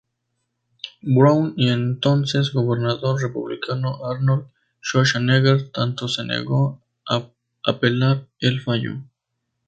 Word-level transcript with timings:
Brown 1.03 1.53
y 1.57 1.69
entonces 1.69 2.53
gobernador 2.53 3.21
republicano 3.21 3.99
Arnold 4.09 4.47
Schwarzenegger 4.81 5.69
tanto 5.71 6.07
se 6.07 6.23
negó 6.25 6.81
a 7.07 7.29
apelar 7.65 8.27
el 8.39 8.61
fallo. 8.61 8.95